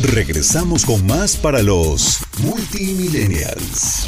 Regresamos 0.00 0.86
con 0.86 1.04
más 1.06 1.36
para 1.36 1.60
los 1.60 2.20
multimillennials. 2.38 4.06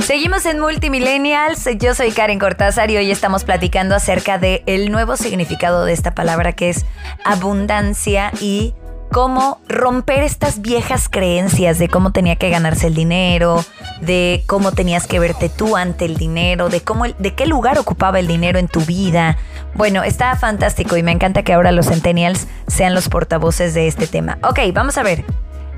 Seguimos 0.00 0.44
en 0.46 0.58
Multimillennials, 0.58 1.68
yo 1.78 1.94
soy 1.94 2.10
Karen 2.10 2.40
Cortázar 2.40 2.90
y 2.90 2.96
hoy 2.96 3.12
estamos 3.12 3.44
platicando 3.44 3.94
acerca 3.94 4.38
del 4.38 4.64
el 4.66 4.90
nuevo 4.90 5.16
significado 5.16 5.84
de 5.84 5.92
esta 5.92 6.12
palabra 6.12 6.52
que 6.52 6.70
es 6.70 6.84
abundancia 7.24 8.32
y 8.40 8.74
cómo 9.12 9.60
romper 9.68 10.22
estas 10.22 10.62
viejas 10.62 11.08
creencias 11.10 11.78
de 11.78 11.88
cómo 11.88 12.12
tenía 12.12 12.36
que 12.36 12.48
ganarse 12.48 12.86
el 12.86 12.94
dinero, 12.94 13.62
de 14.00 14.42
cómo 14.46 14.72
tenías 14.72 15.06
que 15.06 15.18
verte 15.18 15.50
tú 15.50 15.76
ante 15.76 16.06
el 16.06 16.16
dinero, 16.16 16.70
de 16.70 16.80
cómo 16.80 17.04
de 17.04 17.34
qué 17.34 17.46
lugar 17.46 17.78
ocupaba 17.78 18.18
el 18.18 18.26
dinero 18.26 18.58
en 18.58 18.68
tu 18.68 18.80
vida. 18.80 19.36
Bueno, 19.74 20.02
está 20.02 20.34
fantástico 20.36 20.96
y 20.96 21.02
me 21.02 21.12
encanta 21.12 21.42
que 21.42 21.52
ahora 21.52 21.72
los 21.72 21.86
centennials 21.86 22.46
sean 22.66 22.94
los 22.94 23.10
portavoces 23.10 23.74
de 23.74 23.86
este 23.86 24.06
tema. 24.06 24.38
Ok, 24.42 24.60
vamos 24.72 24.96
a 24.96 25.02
ver. 25.02 25.24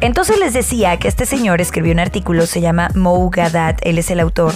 Entonces 0.01 0.39
les 0.39 0.53
decía 0.53 0.97
que 0.99 1.09
este 1.09 1.27
señor 1.27 1.61
escribió 1.61 1.93
un 1.93 2.01
artículo, 2.01 2.47
se 2.47 2.61
llama 2.61 2.91
Mo 2.95 3.29
Gadat, 3.31 3.81
él 3.83 3.99
es 3.99 4.11
el 4.11 4.21
autor. 4.21 4.55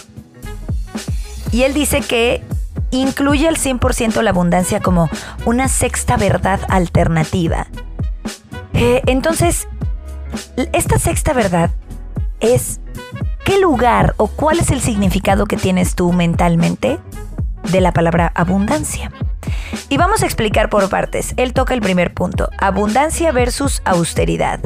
Y 1.51 1.63
él 1.63 1.75
dice 1.75 2.01
que 2.01 2.45
incluye 2.91 3.49
al 3.49 3.57
100% 3.57 4.23
la 4.23 4.31
abundancia 4.31 4.81
como 4.81 5.11
una 5.47 5.67
sexta 5.67 6.17
verdad 6.17 6.61
alternativa. 6.69 7.67
Eh, 8.81 9.03
entonces, 9.07 9.67
esta 10.73 11.01
sexta 11.01 11.33
verdad 11.33 11.71
es 12.39 12.81
qué 13.45 13.59
lugar 13.59 14.15
o 14.19 14.29
cuál 14.29 14.61
es 14.61 14.71
el 14.71 14.81
significado 14.81 15.47
que 15.47 15.57
tienes 15.57 15.97
tú 15.97 16.13
mentalmente 16.13 17.01
de 17.73 17.81
la 17.81 17.93
palabra 17.93 18.31
abundancia. 18.37 19.11
Y 19.89 19.97
vamos 19.97 20.23
a 20.23 20.27
explicar 20.27 20.71
por 20.71 20.89
partes. 20.89 21.35
Él 21.37 21.55
toca 21.55 21.75
el 21.75 21.81
primer 21.81 22.15
punto, 22.15 22.51
abundancia 22.59 23.33
versus 23.33 23.83
austeridad. 23.85 24.61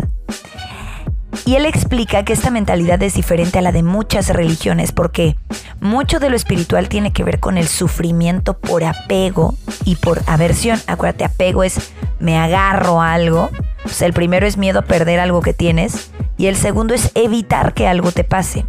Y 1.44 1.56
él 1.56 1.66
explica 1.66 2.24
que 2.24 2.32
esta 2.32 2.50
mentalidad 2.50 3.02
es 3.02 3.14
diferente 3.14 3.58
a 3.58 3.62
la 3.62 3.72
de 3.72 3.82
muchas 3.82 4.28
religiones 4.28 4.92
porque 4.92 5.36
mucho 5.80 6.20
de 6.20 6.30
lo 6.30 6.36
espiritual 6.36 6.88
tiene 6.88 7.12
que 7.12 7.24
ver 7.24 7.40
con 7.40 7.58
el 7.58 7.66
sufrimiento 7.66 8.56
por 8.58 8.84
apego 8.84 9.54
y 9.84 9.96
por 9.96 10.22
aversión. 10.26 10.80
Acuérdate, 10.86 11.24
apego 11.24 11.64
es 11.64 11.92
me 12.20 12.38
agarro 12.38 13.00
a 13.00 13.14
algo. 13.14 13.50
O 13.84 13.88
sea, 13.88 14.06
el 14.06 14.12
primero 14.12 14.46
es 14.46 14.56
miedo 14.56 14.80
a 14.80 14.82
perder 14.82 15.18
algo 15.20 15.40
que 15.40 15.52
tienes 15.52 16.10
y 16.36 16.46
el 16.46 16.56
segundo 16.56 16.94
es 16.94 17.10
evitar 17.14 17.74
que 17.74 17.88
algo 17.88 18.12
te 18.12 18.24
pase. 18.24 18.64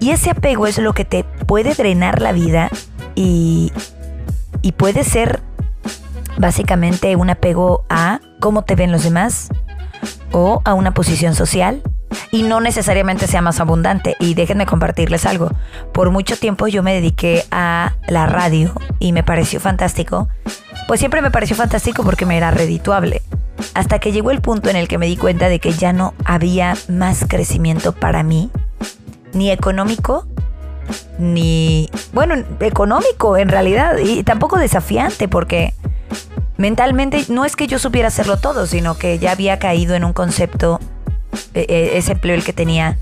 Y 0.00 0.10
ese 0.10 0.30
apego 0.30 0.66
es 0.66 0.78
lo 0.78 0.92
que 0.92 1.04
te 1.04 1.24
puede 1.24 1.74
drenar 1.74 2.20
la 2.20 2.32
vida 2.32 2.70
y, 3.14 3.72
y 4.60 4.72
puede 4.72 5.04
ser 5.04 5.40
básicamente 6.36 7.14
un 7.16 7.30
apego 7.30 7.84
a 7.88 8.20
cómo 8.40 8.62
te 8.62 8.74
ven 8.74 8.92
los 8.92 9.04
demás, 9.04 9.48
o 10.32 10.62
a 10.64 10.74
una 10.74 10.94
posición 10.94 11.34
social 11.34 11.82
y 12.30 12.42
no 12.42 12.60
necesariamente 12.60 13.26
sea 13.26 13.42
más 13.42 13.60
abundante. 13.60 14.16
Y 14.20 14.34
déjenme 14.34 14.66
compartirles 14.66 15.26
algo. 15.26 15.50
Por 15.92 16.10
mucho 16.10 16.36
tiempo 16.36 16.68
yo 16.68 16.82
me 16.82 16.94
dediqué 16.94 17.44
a 17.50 17.94
la 18.08 18.26
radio 18.26 18.72
y 18.98 19.12
me 19.12 19.22
pareció 19.22 19.60
fantástico. 19.60 20.28
Pues 20.86 21.00
siempre 21.00 21.22
me 21.22 21.30
pareció 21.30 21.56
fantástico 21.56 22.02
porque 22.02 22.26
me 22.26 22.36
era 22.36 22.50
redituable. 22.50 23.22
Hasta 23.74 23.98
que 23.98 24.12
llegó 24.12 24.30
el 24.30 24.40
punto 24.40 24.68
en 24.68 24.76
el 24.76 24.88
que 24.88 24.98
me 24.98 25.06
di 25.06 25.16
cuenta 25.16 25.48
de 25.48 25.58
que 25.58 25.72
ya 25.72 25.92
no 25.92 26.14
había 26.24 26.76
más 26.88 27.24
crecimiento 27.26 27.92
para 27.92 28.22
mí, 28.22 28.50
ni 29.32 29.50
económico, 29.50 30.26
ni, 31.18 31.88
bueno, 32.12 32.34
económico 32.60 33.36
en 33.36 33.48
realidad, 33.48 33.96
y 33.98 34.22
tampoco 34.22 34.58
desafiante 34.58 35.28
porque 35.28 35.72
mentalmente 36.56 37.24
no 37.28 37.44
es 37.44 37.56
que 37.56 37.66
yo 37.66 37.78
supiera 37.78 38.08
hacerlo 38.08 38.38
todo, 38.38 38.66
sino 38.66 38.96
que 38.96 39.18
ya 39.18 39.32
había 39.32 39.58
caído 39.58 39.94
en 39.94 40.04
un 40.04 40.12
concepto, 40.12 40.80
e, 41.54 41.66
e, 41.68 41.98
ese 41.98 42.12
empleo 42.12 42.34
el 42.34 42.44
que 42.44 42.52
tenía, 42.52 42.96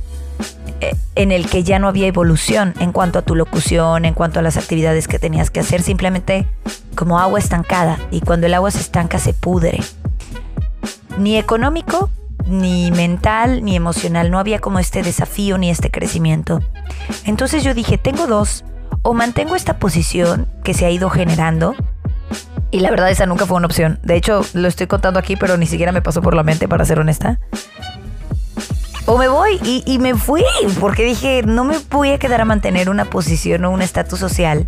e, 0.81 0.97
en 1.15 1.33
el 1.33 1.49
que 1.49 1.63
ya 1.63 1.79
no 1.79 1.89
había 1.89 2.07
evolución 2.07 2.75
en 2.81 2.93
cuanto 2.93 3.19
a 3.19 3.23
tu 3.23 3.35
locución, 3.35 4.05
en 4.05 4.15
cuanto 4.15 4.39
a 4.39 4.43
las 4.43 4.57
actividades 4.57 5.09
que 5.09 5.19
tenías 5.19 5.51
que 5.51 5.61
hacer, 5.61 5.83
simplemente 5.83 6.47
como 6.95 7.19
agua 7.19 7.39
estancada. 7.39 7.99
Y 8.11 8.21
cuando 8.21 8.47
el 8.47 8.55
agua 8.55 8.71
se 8.71 8.81
estanca 8.81 9.19
se 9.19 9.35
pudre. 9.35 9.81
Ni 11.19 11.37
económico, 11.37 12.11
ni 12.47 12.91
mental, 12.91 13.65
ni 13.65 13.77
emocional. 13.77 14.31
No 14.31 14.39
había 14.39 14.61
como 14.61 14.79
este 14.79 15.03
desafío 15.03 15.59
ni 15.59 15.71
este 15.71 15.91
crecimiento. 15.91 16.61
Entonces 17.25 17.63
yo 17.65 17.75
dije, 17.75 17.99
tengo 17.99 18.27
dos. 18.27 18.65
O 19.03 19.15
mantengo 19.15 19.57
esta 19.57 19.79
posición 19.79 20.47
que 20.63 20.75
se 20.75 20.87
ha 20.87 20.91
ido 20.91 21.11
generando, 21.11 21.75
y 22.73 22.81
la 22.81 22.91
verdad 22.91 23.11
esa 23.11 23.27
nunca 23.27 23.47
fue 23.47 23.59
una 23.59 23.67
opción. 23.67 24.01
De 24.03 24.17
hecho, 24.17 24.45
lo 24.55 24.67
estoy 24.67 24.87
contando 24.87 25.21
aquí, 25.21 25.37
pero 25.37 25.59
ni 25.59 25.67
siquiera 25.67 25.93
me 25.93 26.01
pasó 26.01 26.23
por 26.23 26.35
la 26.35 26.43
mente, 26.43 26.67
para 26.67 26.85
ser 26.87 26.99
honesta. 26.99 27.39
O 29.05 29.19
me 29.19 29.29
voy 29.29 29.61
y, 29.63 29.99
me 29.99 30.15
fui, 30.15 30.43
porque 30.81 31.05
dije, 31.05 31.43
no 31.45 31.65
me 31.65 31.77
voy 31.91 32.13
a 32.13 32.19
quedar 32.19 32.41
a 32.41 32.45
mantener 32.47 32.89
una 32.89 33.05
posición 33.05 33.65
o 33.67 33.71
un 33.71 33.83
estatus 33.83 34.19
social 34.19 34.67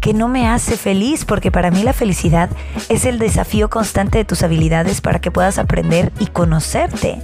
que 0.00 0.14
no 0.14 0.28
me 0.28 0.48
hace 0.48 0.76
feliz, 0.76 1.24
porque 1.26 1.50
para 1.50 1.70
mí 1.70 1.82
la 1.82 1.92
felicidad 1.92 2.48
es 2.88 3.04
el 3.04 3.18
desafío 3.18 3.68
constante 3.68 4.18
de 4.18 4.24
tus 4.24 4.42
habilidades 4.42 5.00
para 5.00 5.20
que 5.20 5.30
puedas 5.30 5.58
aprender 5.58 6.10
y 6.20 6.26
conocerte. 6.26 7.20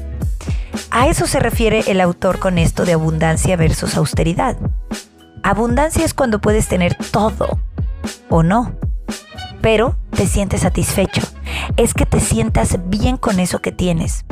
A 0.90 1.08
eso 1.08 1.26
se 1.26 1.40
refiere 1.40 1.84
el 1.86 2.00
autor 2.00 2.38
con 2.38 2.58
esto 2.58 2.84
de 2.84 2.92
abundancia 2.92 3.56
versus 3.56 3.96
austeridad. 3.96 4.56
Abundancia 5.42 6.04
es 6.04 6.12
cuando 6.12 6.40
puedes 6.40 6.68
tener 6.68 6.96
todo 7.12 7.58
o 8.28 8.42
no 8.42 8.74
pero 9.60 9.96
te 10.10 10.26
sientes 10.26 10.62
satisfecho. 10.62 11.22
Es 11.76 11.94
que 11.94 12.06
te 12.06 12.20
sientas 12.20 12.78
bien 12.86 13.16
con 13.16 13.40
eso 13.40 13.60
que 13.60 13.72
tienes. 13.72 14.24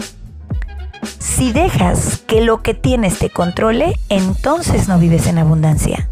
Si 1.19 1.53
dejas 1.53 2.19
que 2.27 2.41
lo 2.41 2.63
que 2.63 2.75
tienes 2.75 3.19
te 3.19 3.31
controle, 3.31 3.99
entonces 4.09 4.89
no 4.89 4.99
vives 4.99 5.27
en 5.27 5.39
abundancia. 5.39 6.09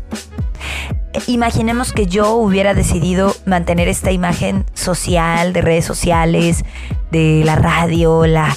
Imaginemos 1.27 1.93
que 1.93 2.07
yo 2.07 2.33
hubiera 2.35 2.75
decidido 2.75 3.35
mantener 3.47 3.89
esta 3.89 4.11
imagen 4.11 4.65
social, 4.75 5.53
de 5.53 5.63
redes 5.63 5.85
sociales, 5.85 6.65
de 7.11 7.43
la 7.45 7.57
radio, 7.57 8.27
la... 8.27 8.55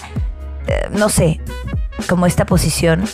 Eh, 0.67 0.89
no 0.91 1.09
sé, 1.09 1.39
como 2.09 2.25
esta 2.25 2.45
posición. 2.45 3.05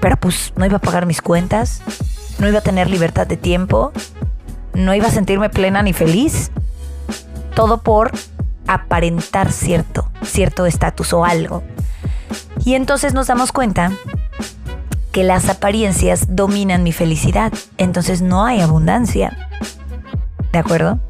Pero 0.00 0.16
pues 0.16 0.52
no 0.56 0.66
iba 0.66 0.76
a 0.76 0.80
pagar 0.80 1.06
mis 1.06 1.22
cuentas, 1.22 1.82
no 2.38 2.48
iba 2.48 2.58
a 2.58 2.62
tener 2.62 2.90
libertad 2.90 3.26
de 3.26 3.36
tiempo, 3.36 3.92
no 4.78 4.94
iba 4.94 5.08
a 5.08 5.10
sentirme 5.10 5.50
plena 5.50 5.82
ni 5.82 5.92
feliz. 5.92 6.50
Todo 7.54 7.82
por 7.82 8.12
aparentar 8.66 9.52
cierto, 9.52 10.08
cierto 10.22 10.66
estatus 10.66 11.12
o 11.12 11.24
algo. 11.24 11.62
Y 12.64 12.74
entonces 12.74 13.12
nos 13.12 13.26
damos 13.26 13.52
cuenta 13.52 13.92
que 15.12 15.24
las 15.24 15.48
apariencias 15.48 16.36
dominan 16.36 16.82
mi 16.82 16.92
felicidad. 16.92 17.52
Entonces 17.76 18.22
no 18.22 18.44
hay 18.44 18.60
abundancia. 18.60 19.36
¿De 20.52 20.58
acuerdo? 20.58 21.00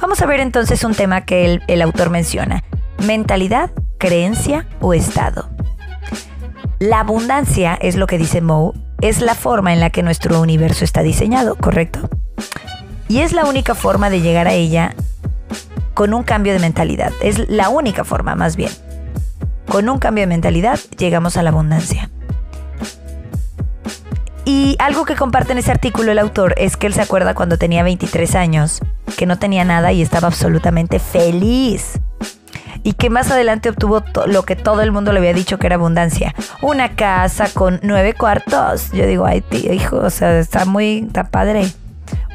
Vamos 0.00 0.22
a 0.22 0.26
ver 0.26 0.40
entonces 0.40 0.84
un 0.84 0.94
tema 0.94 1.22
que 1.22 1.44
el, 1.44 1.62
el 1.66 1.82
autor 1.82 2.10
menciona. 2.10 2.62
Mentalidad, 3.04 3.70
creencia 3.98 4.66
o 4.80 4.94
estado. 4.94 5.48
La 6.78 7.00
abundancia, 7.00 7.74
es 7.74 7.96
lo 7.96 8.06
que 8.06 8.18
dice 8.18 8.40
Moe, 8.40 8.72
es 9.00 9.20
la 9.20 9.34
forma 9.34 9.72
en 9.72 9.80
la 9.80 9.90
que 9.90 10.02
nuestro 10.02 10.40
universo 10.40 10.84
está 10.84 11.02
diseñado, 11.02 11.56
¿correcto? 11.56 12.08
Y 13.08 13.20
es 13.20 13.32
la 13.32 13.44
única 13.44 13.74
forma 13.74 14.10
de 14.10 14.20
llegar 14.20 14.48
a 14.48 14.52
ella 14.52 14.94
con 15.94 16.12
un 16.12 16.22
cambio 16.24 16.52
de 16.52 16.58
mentalidad. 16.58 17.12
Es 17.22 17.48
la 17.48 17.68
única 17.68 18.04
forma, 18.04 18.34
más 18.34 18.56
bien. 18.56 18.70
Con 19.68 19.88
un 19.88 19.98
cambio 19.98 20.22
de 20.22 20.26
mentalidad 20.26 20.78
llegamos 20.98 21.36
a 21.36 21.42
la 21.42 21.50
abundancia. 21.50 22.10
Y 24.44 24.76
algo 24.78 25.04
que 25.06 25.14
comparte 25.14 25.52
en 25.52 25.58
ese 25.58 25.70
artículo 25.70 26.12
el 26.12 26.18
autor 26.18 26.54
es 26.58 26.76
que 26.76 26.86
él 26.86 26.92
se 26.92 27.00
acuerda 27.00 27.34
cuando 27.34 27.56
tenía 27.56 27.82
23 27.82 28.34
años, 28.34 28.80
que 29.16 29.24
no 29.24 29.38
tenía 29.38 29.64
nada 29.64 29.92
y 29.92 30.02
estaba 30.02 30.28
absolutamente 30.28 30.98
feliz. 30.98 32.00
Y 32.82 32.92
que 32.92 33.08
más 33.08 33.30
adelante 33.30 33.70
obtuvo 33.70 34.02
lo 34.26 34.42
que 34.42 34.56
todo 34.56 34.82
el 34.82 34.92
mundo 34.92 35.12
le 35.12 35.18
había 35.20 35.32
dicho 35.32 35.58
que 35.58 35.66
era 35.66 35.76
abundancia. 35.76 36.34
Una 36.60 36.94
casa 36.94 37.48
con 37.54 37.80
nueve 37.82 38.12
cuartos. 38.12 38.92
Yo 38.92 39.06
digo, 39.06 39.24
ay, 39.24 39.40
tío, 39.40 39.72
hijo, 39.72 39.96
o 39.96 40.10
sea, 40.10 40.38
está 40.38 40.66
muy, 40.66 40.98
está 41.06 41.24
padre 41.24 41.72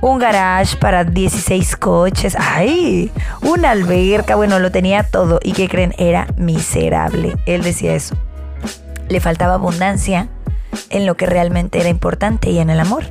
un 0.01 0.19
garage 0.19 0.77
para 0.77 1.03
16 1.03 1.75
coches, 1.75 2.35
ay, 2.39 3.11
una 3.41 3.71
alberca, 3.71 4.35
bueno, 4.35 4.59
lo 4.59 4.71
tenía 4.71 5.03
todo. 5.03 5.39
¿Y 5.43 5.53
qué 5.53 5.67
creen? 5.67 5.93
Era 5.97 6.27
miserable. 6.37 7.35
Él 7.45 7.63
decía 7.63 7.93
eso. 7.93 8.15
Le 9.09 9.19
faltaba 9.19 9.55
abundancia 9.55 10.29
en 10.89 11.05
lo 11.05 11.15
que 11.17 11.25
realmente 11.25 11.79
era 11.79 11.89
importante 11.89 12.49
y 12.49 12.59
en 12.59 12.69
el 12.69 12.79
amor. 12.79 13.03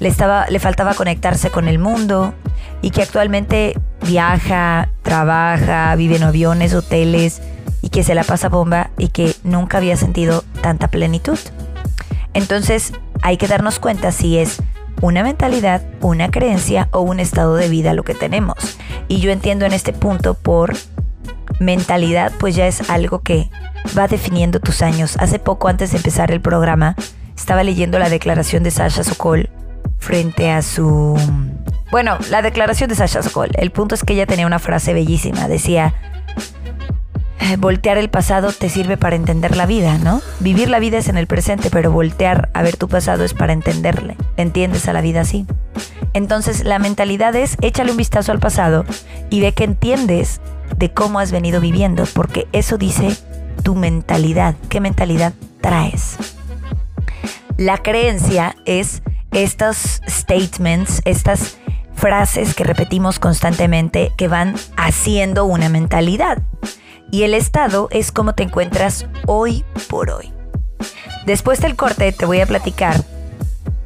Le, 0.00 0.08
estaba, 0.08 0.46
le 0.48 0.60
faltaba 0.60 0.94
conectarse 0.94 1.50
con 1.50 1.66
el 1.66 1.78
mundo 1.78 2.34
y 2.82 2.90
que 2.90 3.02
actualmente 3.02 3.74
viaja, 4.02 4.90
trabaja, 5.02 5.94
vive 5.96 6.16
en 6.16 6.22
aviones, 6.22 6.74
hoteles 6.74 7.42
y 7.82 7.88
que 7.88 8.04
se 8.04 8.14
la 8.14 8.24
pasa 8.24 8.48
bomba 8.48 8.90
y 8.98 9.08
que 9.08 9.34
nunca 9.42 9.78
había 9.78 9.96
sentido 9.96 10.44
tanta 10.62 10.88
plenitud. 10.88 11.38
Entonces 12.34 12.92
hay 13.22 13.36
que 13.36 13.48
darnos 13.48 13.78
cuenta 13.80 14.12
si 14.12 14.38
es 14.38 14.60
una 15.00 15.22
mentalidad, 15.22 15.82
una 16.00 16.30
creencia 16.30 16.88
o 16.92 17.00
un 17.00 17.20
estado 17.20 17.56
de 17.56 17.68
vida 17.68 17.92
lo 17.94 18.02
que 18.02 18.14
tenemos. 18.14 18.78
Y 19.08 19.20
yo 19.20 19.30
entiendo 19.30 19.64
en 19.64 19.72
este 19.72 19.92
punto 19.92 20.34
por 20.34 20.74
mentalidad, 21.60 22.32
pues 22.38 22.54
ya 22.54 22.66
es 22.66 22.88
algo 22.90 23.20
que 23.20 23.50
va 23.96 24.08
definiendo 24.08 24.60
tus 24.60 24.82
años. 24.82 25.16
Hace 25.18 25.38
poco, 25.38 25.68
antes 25.68 25.90
de 25.92 25.98
empezar 25.98 26.30
el 26.30 26.40
programa, 26.40 26.96
estaba 27.36 27.62
leyendo 27.62 27.98
la 27.98 28.08
declaración 28.08 28.62
de 28.62 28.70
Sasha 28.70 29.04
Sokol 29.04 29.50
frente 29.98 30.50
a 30.50 30.62
su... 30.62 31.18
Bueno, 31.90 32.18
la 32.30 32.42
declaración 32.42 32.90
de 32.90 32.96
Sasha 32.96 33.22
Sokol. 33.22 33.50
El 33.54 33.70
punto 33.70 33.94
es 33.94 34.04
que 34.04 34.12
ella 34.12 34.26
tenía 34.26 34.46
una 34.46 34.58
frase 34.58 34.92
bellísima. 34.92 35.48
Decía, 35.48 35.94
voltear 37.56 37.98
el 37.98 38.10
pasado 38.10 38.52
te 38.52 38.68
sirve 38.68 38.96
para 38.96 39.16
entender 39.16 39.56
la 39.56 39.66
vida, 39.66 39.98
¿no? 39.98 40.20
Vivir 40.40 40.68
la 40.68 40.78
vida 40.78 40.98
es 40.98 41.08
en 41.08 41.16
el 41.16 41.26
presente, 41.26 41.70
pero 41.70 41.90
voltear 41.90 42.50
a 42.52 42.62
ver 42.62 42.76
tu 42.76 42.88
pasado 42.88 43.24
es 43.24 43.34
para 43.34 43.52
entenderle. 43.52 44.16
¿Entiendes 44.36 44.88
a 44.88 44.92
la 44.92 45.00
vida 45.00 45.22
así? 45.22 45.46
Entonces 46.12 46.64
la 46.64 46.78
mentalidad 46.78 47.34
es 47.36 47.56
échale 47.60 47.90
un 47.90 47.96
vistazo 47.96 48.32
al 48.32 48.40
pasado 48.40 48.84
y 49.30 49.40
ve 49.40 49.52
que 49.52 49.64
entiendes 49.64 50.40
de 50.76 50.92
cómo 50.92 51.18
has 51.18 51.32
venido 51.32 51.60
viviendo, 51.60 52.04
porque 52.14 52.46
eso 52.52 52.76
dice 52.78 53.16
tu 53.62 53.74
mentalidad. 53.74 54.54
¿Qué 54.68 54.80
mentalidad 54.80 55.32
traes? 55.60 56.16
La 57.56 57.78
creencia 57.78 58.54
es 58.66 59.02
estos 59.32 60.00
statements, 60.08 61.02
estas 61.04 61.56
frases 61.94 62.54
que 62.54 62.64
repetimos 62.64 63.18
constantemente 63.18 64.12
que 64.16 64.28
van 64.28 64.54
haciendo 64.76 65.44
una 65.44 65.68
mentalidad. 65.68 66.38
Y 67.10 67.22
el 67.22 67.34
estado 67.34 67.88
es 67.90 68.12
cómo 68.12 68.34
te 68.34 68.42
encuentras 68.42 69.06
hoy 69.26 69.64
por 69.88 70.10
hoy. 70.10 70.32
Después 71.26 71.60
del 71.60 71.76
corte 71.76 72.12
te 72.12 72.26
voy 72.26 72.40
a 72.40 72.46
platicar 72.46 73.02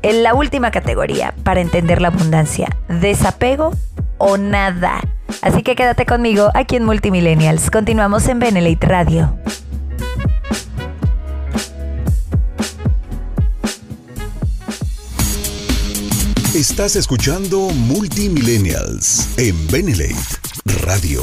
en 0.03 0.23
la 0.23 0.35
última 0.35 0.71
categoría 0.71 1.35
para 1.45 1.61
entender 1.61 2.01
la 2.01 2.09
abundancia, 2.09 2.77
desapego 2.89 3.73
o 4.19 4.37
nada. 4.37 5.01
Así 5.41 5.63
que 5.63 5.75
quédate 5.75 6.07
conmigo 6.07 6.51
aquí 6.55 6.77
en 6.77 6.85
Multimillennials. 6.85 7.71
Continuamos 7.71 8.29
en 8.29 8.39
Benelite 8.39 8.87
Radio. 8.87 9.37
Estás 16.55 16.97
escuchando 16.97 17.71
Multimillennials 17.71 19.27
en 19.39 19.67
Benelate 19.69 20.15
Radio. 20.85 21.23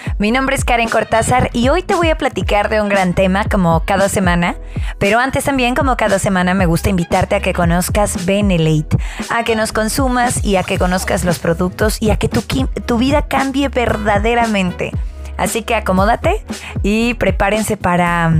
Mi 0.21 0.29
nombre 0.29 0.55
es 0.55 0.63
Karen 0.63 0.87
Cortázar 0.87 1.49
y 1.51 1.69
hoy 1.69 1.81
te 1.81 1.95
voy 1.95 2.11
a 2.11 2.15
platicar 2.15 2.69
de 2.69 2.79
un 2.79 2.89
gran 2.89 3.15
tema 3.15 3.43
como 3.45 3.83
cada 3.85 4.07
semana, 4.07 4.53
pero 4.99 5.17
antes 5.17 5.45
también 5.45 5.73
como 5.73 5.97
cada 5.97 6.19
semana 6.19 6.53
me 6.53 6.67
gusta 6.67 6.91
invitarte 6.91 7.33
a 7.33 7.39
que 7.39 7.53
conozcas 7.53 8.23
Benelate, 8.27 8.99
a 9.31 9.43
que 9.43 9.55
nos 9.55 9.71
consumas 9.71 10.45
y 10.45 10.57
a 10.57 10.63
que 10.63 10.77
conozcas 10.77 11.23
los 11.23 11.39
productos 11.39 11.99
y 11.99 12.11
a 12.11 12.17
que 12.17 12.29
tu, 12.29 12.43
tu 12.43 12.99
vida 12.99 13.23
cambie 13.27 13.69
verdaderamente. 13.69 14.91
Así 15.37 15.63
que 15.63 15.73
acomódate 15.73 16.45
y 16.83 17.15
prepárense 17.15 17.75
para 17.75 18.31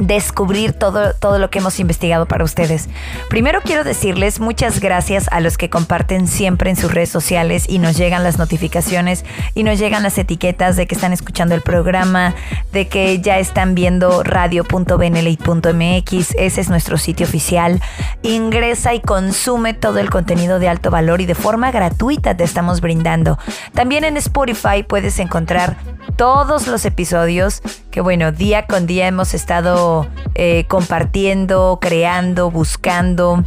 descubrir 0.00 0.72
todo, 0.72 1.14
todo 1.14 1.38
lo 1.38 1.48
que 1.50 1.60
hemos 1.60 1.78
investigado 1.78 2.26
para 2.26 2.42
ustedes. 2.44 2.88
Primero 3.28 3.60
quiero 3.62 3.84
decirles 3.84 4.40
muchas 4.40 4.80
gracias 4.80 5.28
a 5.30 5.40
los 5.40 5.58
que 5.58 5.70
comparten 5.70 6.26
siempre 6.26 6.70
en 6.70 6.76
sus 6.76 6.92
redes 6.92 7.10
sociales 7.10 7.66
y 7.68 7.78
nos 7.78 7.96
llegan 7.96 8.24
las 8.24 8.38
notificaciones 8.38 9.24
y 9.54 9.62
nos 9.62 9.78
llegan 9.78 10.02
las 10.02 10.18
etiquetas 10.18 10.76
de 10.76 10.86
que 10.86 10.94
están 10.94 11.12
escuchando 11.12 11.54
el 11.54 11.60
programa, 11.60 12.34
de 12.72 12.88
que 12.88 13.20
ya 13.20 13.38
están 13.38 13.74
viendo 13.74 14.22
radio.benelite.mx, 14.22 16.34
ese 16.38 16.60
es 16.60 16.70
nuestro 16.70 16.96
sitio 16.98 17.26
oficial. 17.26 17.80
Ingresa 18.22 18.94
y 18.94 19.00
consume 19.00 19.74
todo 19.74 19.98
el 19.98 20.08
contenido 20.10 20.58
de 20.58 20.68
alto 20.68 20.90
valor 20.90 21.20
y 21.20 21.26
de 21.26 21.34
forma 21.34 21.70
gratuita 21.70 22.36
te 22.36 22.44
estamos 22.44 22.80
brindando. 22.80 23.38
También 23.74 24.04
en 24.04 24.16
Spotify 24.16 24.82
puedes 24.82 25.18
encontrar 25.18 25.76
todos 26.20 26.66
los 26.66 26.84
episodios 26.84 27.62
que 27.90 28.02
bueno, 28.02 28.30
día 28.30 28.66
con 28.66 28.86
día 28.86 29.06
hemos 29.06 29.32
estado 29.32 30.06
eh, 30.34 30.66
compartiendo, 30.68 31.78
creando, 31.80 32.50
buscando 32.50 33.42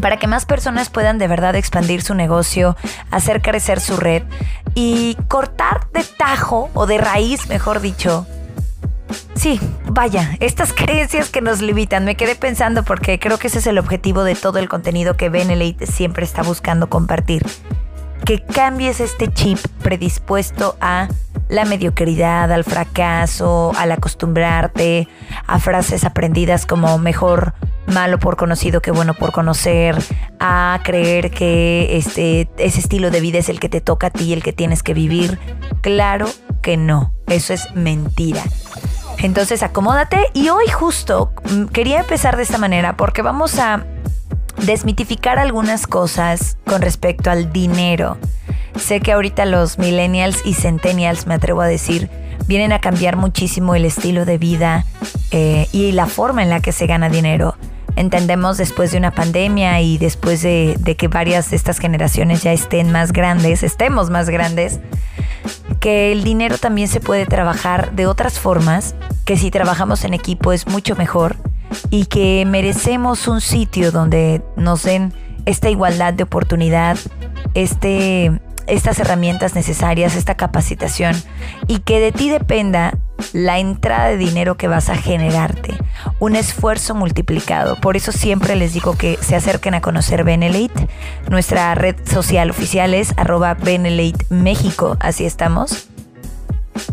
para 0.00 0.16
que 0.18 0.26
más 0.26 0.46
personas 0.46 0.88
puedan 0.88 1.18
de 1.18 1.28
verdad 1.28 1.56
expandir 1.56 2.00
su 2.00 2.14
negocio, 2.14 2.74
hacer 3.10 3.42
crecer 3.42 3.80
su 3.80 3.98
red 3.98 4.22
y 4.74 5.18
cortar 5.28 5.90
de 5.92 6.02
tajo 6.02 6.70
o 6.72 6.86
de 6.86 6.96
raíz, 6.96 7.50
mejor 7.50 7.82
dicho. 7.82 8.26
Sí, 9.34 9.60
vaya, 9.84 10.38
estas 10.40 10.72
creencias 10.74 11.28
que 11.28 11.42
nos 11.42 11.60
limitan, 11.60 12.06
me 12.06 12.14
quedé 12.14 12.34
pensando 12.34 12.82
porque 12.82 13.18
creo 13.18 13.36
que 13.36 13.48
ese 13.48 13.58
es 13.58 13.66
el 13.66 13.76
objetivo 13.76 14.24
de 14.24 14.36
todo 14.36 14.58
el 14.58 14.70
contenido 14.70 15.18
que 15.18 15.28
Benelite 15.28 15.86
siempre 15.86 16.24
está 16.24 16.42
buscando 16.42 16.88
compartir. 16.88 17.44
Que 18.30 18.38
cambies 18.38 19.00
este 19.00 19.26
chip 19.26 19.58
predispuesto 19.82 20.76
a 20.80 21.08
la 21.48 21.64
mediocridad, 21.64 22.52
al 22.52 22.62
fracaso, 22.62 23.72
al 23.76 23.90
acostumbrarte 23.90 25.08
a 25.48 25.58
frases 25.58 26.04
aprendidas 26.04 26.64
como 26.64 26.96
mejor 26.98 27.54
malo 27.88 28.20
por 28.20 28.36
conocido 28.36 28.80
que 28.82 28.92
bueno 28.92 29.14
por 29.14 29.32
conocer, 29.32 29.96
a 30.38 30.78
creer 30.84 31.32
que 31.32 31.96
este, 31.96 32.48
ese 32.56 32.78
estilo 32.78 33.10
de 33.10 33.20
vida 33.20 33.38
es 33.38 33.48
el 33.48 33.58
que 33.58 33.68
te 33.68 33.80
toca 33.80 34.06
a 34.06 34.10
ti, 34.10 34.32
el 34.32 34.44
que 34.44 34.52
tienes 34.52 34.84
que 34.84 34.94
vivir. 34.94 35.36
Claro 35.80 36.28
que 36.62 36.76
no, 36.76 37.12
eso 37.26 37.52
es 37.52 37.74
mentira. 37.74 38.44
Entonces 39.18 39.64
acomódate 39.64 40.30
y 40.34 40.50
hoy 40.50 40.68
justo 40.68 41.32
mm, 41.50 41.64
quería 41.64 41.98
empezar 41.98 42.36
de 42.36 42.44
esta 42.44 42.58
manera 42.58 42.96
porque 42.96 43.22
vamos 43.22 43.58
a 43.58 43.84
desmitificar 44.62 45.38
algunas 45.38 45.86
cosas 45.86 46.56
con 46.64 46.82
respecto 46.82 47.30
al 47.30 47.52
dinero. 47.52 48.16
Sé 48.76 49.00
que 49.00 49.12
ahorita 49.12 49.44
los 49.44 49.78
millennials 49.78 50.40
y 50.44 50.54
centennials, 50.54 51.26
me 51.26 51.34
atrevo 51.34 51.60
a 51.60 51.66
decir, 51.66 52.08
vienen 52.46 52.72
a 52.72 52.80
cambiar 52.80 53.16
muchísimo 53.16 53.74
el 53.74 53.84
estilo 53.84 54.24
de 54.24 54.38
vida 54.38 54.84
eh, 55.30 55.68
y 55.72 55.92
la 55.92 56.06
forma 56.06 56.42
en 56.42 56.50
la 56.50 56.60
que 56.60 56.72
se 56.72 56.86
gana 56.86 57.08
dinero. 57.08 57.56
Entendemos 57.96 58.56
después 58.56 58.92
de 58.92 58.98
una 58.98 59.10
pandemia 59.10 59.80
y 59.80 59.98
después 59.98 60.42
de, 60.42 60.76
de 60.78 60.96
que 60.96 61.08
varias 61.08 61.50
de 61.50 61.56
estas 61.56 61.78
generaciones 61.78 62.42
ya 62.42 62.52
estén 62.52 62.92
más 62.92 63.12
grandes, 63.12 63.62
estemos 63.62 64.10
más 64.10 64.30
grandes, 64.30 64.80
que 65.80 66.12
el 66.12 66.24
dinero 66.24 66.56
también 66.58 66.88
se 66.88 67.00
puede 67.00 67.26
trabajar 67.26 67.92
de 67.92 68.06
otras 68.06 68.38
formas, 68.38 68.94
que 69.24 69.36
si 69.36 69.50
trabajamos 69.50 70.04
en 70.04 70.14
equipo 70.14 70.52
es 70.52 70.66
mucho 70.66 70.94
mejor 70.96 71.36
y 71.90 72.06
que 72.06 72.44
merecemos 72.46 73.28
un 73.28 73.40
sitio 73.40 73.92
donde 73.92 74.42
nos 74.56 74.82
den 74.82 75.12
esta 75.46 75.70
igualdad 75.70 76.12
de 76.14 76.22
oportunidad, 76.22 76.96
este, 77.54 78.40
estas 78.66 78.98
herramientas 79.00 79.54
necesarias, 79.54 80.14
esta 80.14 80.36
capacitación 80.36 81.20
y 81.66 81.80
que 81.80 82.00
de 82.00 82.12
ti 82.12 82.30
dependa 82.30 82.96
la 83.32 83.58
entrada 83.58 84.08
de 84.08 84.16
dinero 84.16 84.56
que 84.56 84.68
vas 84.68 84.88
a 84.88 84.96
generarte, 84.96 85.74
un 86.20 86.36
esfuerzo 86.36 86.94
multiplicado. 86.94 87.76
Por 87.76 87.96
eso 87.96 88.12
siempre 88.12 88.56
les 88.56 88.72
digo 88.72 88.96
que 88.96 89.18
se 89.20 89.36
acerquen 89.36 89.74
a 89.74 89.80
conocer 89.80 90.24
Benelate. 90.24 90.88
Nuestra 91.28 91.74
red 91.74 91.96
social 92.04 92.50
oficial 92.50 92.94
es 92.94 93.12
arroba 93.16 93.54
Benelate 93.54 94.24
México, 94.30 94.96
así 95.00 95.26
estamos. 95.26 95.88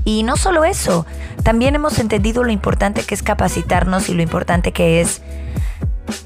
Y 0.05 0.23
no 0.23 0.37
solo 0.37 0.63
eso, 0.63 1.05
también 1.43 1.75
hemos 1.75 1.99
entendido 1.99 2.43
lo 2.43 2.51
importante 2.51 3.03
que 3.03 3.15
es 3.15 3.23
capacitarnos 3.23 4.09
y 4.09 4.13
lo 4.13 4.21
importante 4.21 4.71
que 4.71 5.01
es 5.01 5.21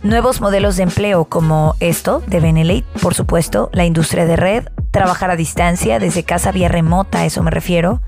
nuevos 0.03 0.41
modelos 0.41 0.77
de 0.77 0.83
empleo 0.83 1.25
como 1.25 1.75
esto 1.79 2.23
de 2.27 2.39
Benelate, 2.39 2.85
por 3.01 3.13
supuesto, 3.13 3.69
la 3.73 3.85
industria 3.85 4.25
de 4.25 4.35
red, 4.35 4.67
trabajar 4.91 5.31
a 5.31 5.35
distancia, 5.35 5.99
desde 5.99 6.23
casa 6.23 6.51
vía 6.51 6.67
remota, 6.67 7.19
a 7.19 7.25
eso 7.25 7.43
me 7.43 7.51
refiero. 7.51 8.01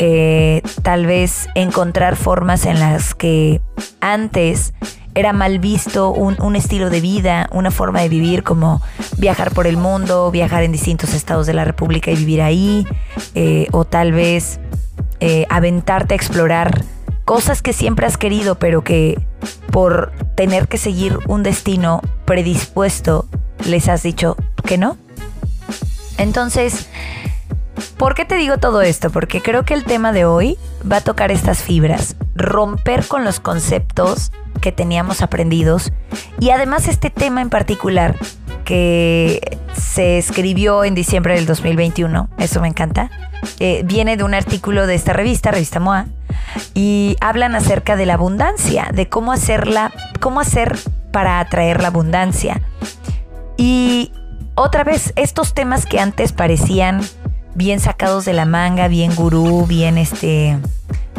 Eh, 0.00 0.62
tal 0.82 1.06
vez 1.06 1.48
encontrar 1.54 2.16
formas 2.16 2.66
en 2.66 2.80
las 2.80 3.14
que 3.14 3.60
antes 4.00 4.74
era 5.14 5.32
mal 5.32 5.60
visto 5.60 6.10
un, 6.10 6.56
estilo 6.56 6.90
de 6.90 7.00
vida, 7.00 7.48
una 7.52 7.70
forma 7.70 8.00
de 8.00 8.08
vivir 8.08 8.42
como 8.42 8.82
viajar 9.16 9.52
por 9.52 9.68
el 9.68 9.76
mundo, 9.76 10.32
viajar 10.32 10.64
en 10.64 10.72
distintos 10.72 11.14
estados 11.14 11.46
de 11.46 11.54
la 11.54 11.64
República 11.64 12.10
y 12.10 12.16
vivir 12.16 12.42
ahí, 12.42 12.84
eh, 13.36 13.68
o 13.70 13.84
tal 13.84 14.10
vez 14.10 14.58
eh, 15.26 15.46
aventarte 15.48 16.12
a 16.12 16.16
explorar 16.18 16.84
cosas 17.24 17.62
que 17.62 17.72
siempre 17.72 18.04
has 18.04 18.18
querido, 18.18 18.56
pero 18.56 18.84
que 18.84 19.18
por 19.70 20.12
tener 20.36 20.68
que 20.68 20.76
seguir 20.76 21.18
un 21.28 21.42
destino 21.42 22.02
predispuesto 22.26 23.24
les 23.64 23.88
has 23.88 24.02
dicho 24.02 24.36
que 24.66 24.76
no. 24.76 24.98
Entonces, 26.18 26.90
¿por 27.96 28.14
qué 28.14 28.26
te 28.26 28.34
digo 28.34 28.58
todo 28.58 28.82
esto? 28.82 29.08
Porque 29.08 29.40
creo 29.40 29.64
que 29.64 29.72
el 29.72 29.84
tema 29.84 30.12
de 30.12 30.26
hoy 30.26 30.58
va 30.92 30.98
a 30.98 31.00
tocar 31.00 31.30
estas 31.30 31.62
fibras, 31.62 32.16
romper 32.34 33.06
con 33.06 33.24
los 33.24 33.40
conceptos 33.40 34.30
que 34.60 34.72
teníamos 34.72 35.22
aprendidos 35.22 35.90
y 36.38 36.50
además 36.50 36.86
este 36.86 37.08
tema 37.08 37.40
en 37.40 37.48
particular 37.48 38.14
que 38.66 39.58
se 39.76 40.18
escribió 40.18 40.84
en 40.84 40.94
diciembre 40.94 41.34
del 41.34 41.46
2021, 41.46 42.28
eso 42.38 42.60
me 42.60 42.68
encanta, 42.68 43.10
eh, 43.58 43.82
viene 43.84 44.16
de 44.16 44.24
un 44.24 44.34
artículo 44.34 44.86
de 44.86 44.94
esta 44.94 45.12
revista, 45.12 45.50
Revista 45.50 45.80
MOA, 45.80 46.06
y 46.74 47.16
hablan 47.20 47.54
acerca 47.54 47.96
de 47.96 48.06
la 48.06 48.14
abundancia, 48.14 48.88
de 48.92 49.08
cómo 49.08 49.32
hacerla, 49.32 49.92
cómo 50.20 50.40
hacer 50.40 50.78
para 51.12 51.40
atraer 51.40 51.80
la 51.80 51.88
abundancia. 51.88 52.60
Y 53.56 54.12
otra 54.54 54.84
vez, 54.84 55.12
estos 55.16 55.54
temas 55.54 55.86
que 55.86 56.00
antes 56.00 56.32
parecían 56.32 57.00
bien 57.54 57.80
sacados 57.80 58.24
de 58.24 58.32
la 58.32 58.46
manga, 58.46 58.88
bien 58.88 59.14
gurú, 59.14 59.66
bien 59.66 59.98
este, 59.98 60.58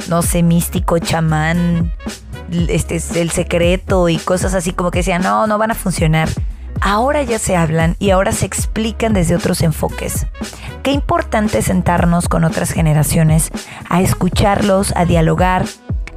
no 0.10 0.22
sé, 0.22 0.44
místico, 0.44 1.00
chamán, 1.00 1.94
este 2.68 2.96
es 2.98 3.16
el 3.16 3.32
secreto 3.32 4.10
y 4.10 4.18
cosas 4.18 4.54
así 4.54 4.72
como 4.74 4.92
que 4.92 5.00
decían, 5.00 5.22
no, 5.22 5.48
no 5.48 5.58
van 5.58 5.72
a 5.72 5.76
funcionar. 5.76 6.30
Ahora 6.88 7.24
ya 7.24 7.40
se 7.40 7.56
hablan 7.56 7.96
y 7.98 8.12
ahora 8.12 8.32
se 8.32 8.46
explican 8.46 9.12
desde 9.14 9.36
otros 9.36 9.64
enfoques. 9.64 10.28
Qué 10.84 10.92
importante 10.92 11.64
sentarnos 11.64 12.30
con 12.30 12.44
otras 12.44 12.70
generaciones, 12.70 13.50
a 13.90 14.02
escucharlos, 14.02 14.94
a 14.96 15.06
dialogar, 15.06 15.66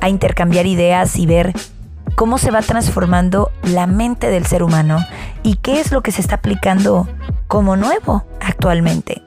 a 0.02 0.10
intercambiar 0.10 0.66
ideas 0.66 1.16
y 1.16 1.24
ver 1.24 1.54
cómo 2.16 2.36
se 2.36 2.50
va 2.50 2.60
transformando 2.60 3.50
la 3.62 3.86
mente 3.86 4.28
del 4.28 4.44
ser 4.44 4.62
humano 4.62 4.98
y 5.42 5.54
qué 5.56 5.80
es 5.80 5.90
lo 5.90 6.02
que 6.02 6.12
se 6.12 6.20
está 6.20 6.34
aplicando 6.34 7.08
como 7.46 7.76
nuevo 7.76 8.26
actualmente. 8.42 9.22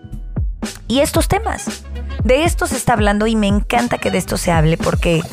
Y 0.88 1.00
estos 1.00 1.28
temas, 1.28 1.86
de 2.24 2.44
esto 2.44 2.68
se 2.68 2.78
está 2.78 2.94
hablando 2.94 3.26
y 3.26 3.36
me 3.36 3.48
encanta 3.48 3.98
que 3.98 4.12
de 4.12 4.20
esto 4.20 4.38
se 4.38 4.52
hable 4.52 4.78
porque 4.78 5.24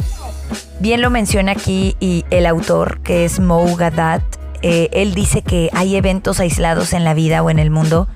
Bien 0.81 1.01
lo 1.01 1.11
menciona 1.11 1.53
aquí 1.53 1.97
y 1.99 2.25
el 2.31 2.47
autor, 2.47 3.01
que 3.01 3.25
es 3.25 3.41
Mo 3.41 3.75
Gadat. 3.75 4.23
Eh, 4.63 4.91
él 4.93 5.15
dice 5.15 5.43
que 5.43 5.71
hay 5.73 5.97
eventos 5.97 6.41
aislados 6.41 6.93
en 6.93 7.05
la 7.05 7.15
vida 7.15 7.43
o 7.43 7.51
en 7.51 7.59
el 7.59 7.71
mundo 7.71 8.09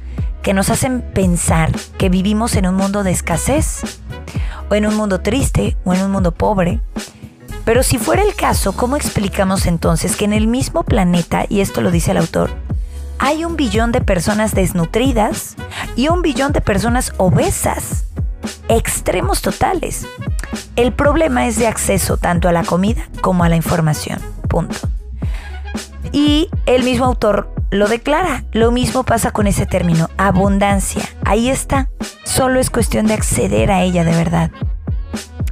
que 0.43 0.55
nos 0.55 0.71
hacen 0.71 1.03
pensar 1.03 1.71
que 1.99 2.09
vivimos 2.09 2.57
en 2.57 2.67
un 2.67 2.75
mundo 2.75 3.05
de 3.05 3.13
escasez, 3.13 3.83
o 4.69 4.75
en 4.75 4.87
un 4.87 4.97
mundo 4.97 5.21
triste, 5.21 5.77
o 5.85 5.95
en 5.95 6.03
un 6.03 6.11
mundo 6.11 6.33
pobre. 6.33 6.81
Pero 7.65 7.83
si 7.85 7.99
fuera 7.99 8.23
el 8.23 8.35
caso, 8.35 8.73
¿cómo 8.73 8.97
explicamos 8.97 9.67
entonces 9.67 10.17
que 10.17 10.25
en 10.25 10.33
el 10.33 10.49
mismo 10.49 10.83
planeta, 10.83 11.47
y 11.49 11.61
esto 11.61 11.81
lo 11.81 11.93
dice 11.93 12.11
el 12.11 12.17
autor, 12.17 12.51
hay 13.19 13.45
un 13.45 13.55
billón 13.55 13.93
de 13.93 14.01
personas 14.01 14.53
desnutridas 14.53 15.55
y 15.95 16.09
un 16.09 16.23
billón 16.23 16.53
de 16.53 16.61
personas 16.61 17.13
obesas? 17.19 18.07
Extremos 18.69 19.43
totales. 19.43 20.07
El 20.75 20.93
problema 20.93 21.47
es 21.47 21.57
de 21.57 21.69
acceso 21.69 22.17
tanto 22.17 22.49
a 22.49 22.53
la 22.53 22.65
comida 22.65 23.09
como 23.21 23.45
a 23.45 23.49
la 23.49 23.55
información. 23.55 24.19
Punto. 24.49 24.77
Y 26.12 26.49
el 26.66 26.83
mismo 26.83 27.07
autor 27.07 27.54
lo 27.71 27.88
declara. 27.88 28.45
Lo 28.52 28.71
mismo 28.71 29.04
pasa 29.04 29.31
con 29.31 29.47
ese 29.47 29.66
término, 29.66 30.11
abundancia. 30.16 31.02
Ahí 31.25 31.49
está. 31.49 31.88
Solo 32.25 32.61
es 32.61 32.71
cuestión 32.71 33.07
de 33.07 33.14
acceder 33.14 33.71
a 33.71 33.83
ella 33.83 34.04
de 34.04 34.14
verdad. 34.14 34.50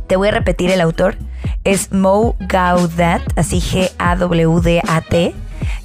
Te 0.07 0.17
voy 0.17 0.29
a 0.29 0.33
repetir 0.33 0.71
el 0.71 0.81
autor. 0.81 1.17
Es 1.65 1.93
Mo 1.93 2.37
Gaudat, 2.41 3.23
así 3.37 3.61
G-A-W-D-A-T 3.61 5.35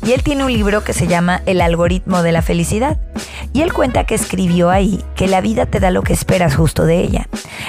y 0.06 0.14
él 0.14 0.22
tiene 0.22 0.44
un 0.44 0.54
libro 0.54 0.84
que 0.84 0.94
se 0.94 1.08
llama 1.08 1.42
El 1.46 1.62
algoritmo 1.62 2.22
de 2.22 2.32
la 2.32 2.42
felicidad. 2.42 3.00
Y 3.54 3.62
él 3.62 3.74
cuenta 3.74 4.06
que 4.06 4.16
escribió 4.16 4.70
ahí 4.70 5.04
que 5.16 5.28
la 5.28 5.42
vida 5.42 5.66
te 5.66 5.80
da 5.80 5.90
lo 5.90 6.04
que 6.04 6.14
esperas 6.14 6.56
justo 6.56 6.86
de 6.86 7.00
ella. 7.00 7.28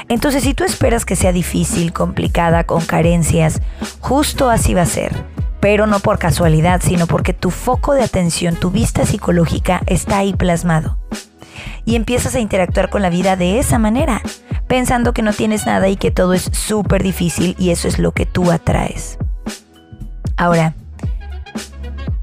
Entonces, 0.09 0.43
si 0.43 0.53
tú 0.53 0.65
esperas 0.65 1.05
que 1.05 1.17
sea 1.17 1.33
difícil, 1.33 1.93
complicada, 1.93 2.65
con 2.65 2.85
carencias, 2.85 3.63
justo 4.01 4.51
así 4.51 4.75
va 4.75 4.83
a 4.83 4.87
ser. 4.87 5.36
Pero 5.61 5.87
no 5.87 6.01
por 6.01 6.19
casualidad, 6.19 6.81
sino 6.83 7.07
porque 7.07 7.33
tu 7.33 7.51
foco 7.51 7.95
de 7.95 8.03
atención, 8.03 8.57
tu 8.57 8.71
vista 8.71 9.07
psicológica 9.07 9.83
está 9.87 10.19
ahí 10.19 10.35
plasmado. 10.35 10.99
Y 11.85 11.97
empiezas 11.97 12.35
a 12.35 12.41
interactuar 12.41 12.91
con 12.91 13.03
la 13.03 13.11
vida 13.11 13.37
de 13.37 13.59
esa 13.59 13.79
manera, 13.79 14.21
pensando 14.67 15.13
que 15.13 15.23
no 15.23 15.33
tienes 15.33 15.67
nada 15.67 15.89
y 15.89 15.97
que 15.97 16.11
todo 16.11 16.35
es 16.35 16.51
súper 16.53 17.03
difícil 17.03 17.57
y 17.59 17.71
eso 17.71 17.89
es 17.89 17.99
lo 17.99 18.13
que 18.13 18.27
tú 18.27 18.51
atraes. 18.51 19.19
Ahora, 20.37 20.75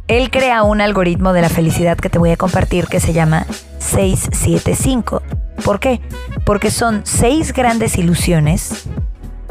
él 0.08 0.30
crea 0.30 0.64
un 0.64 0.82
algoritmo 0.82 1.34
de 1.34 1.42
la 1.42 1.50
felicidad 1.50 1.98
que 1.98 2.10
te 2.10 2.20
voy 2.20 2.32
a 2.32 2.38
compartir 2.38 2.88
que 2.88 3.00
se 3.00 3.14
llama 3.14 3.48
675. 3.80 5.24
¿Por 5.64 5.80
qué? 5.80 6.02
Porque 6.46 6.70
son 6.72 7.02
seis 7.06 7.54
grandes 7.54 7.98
ilusiones, 7.98 8.86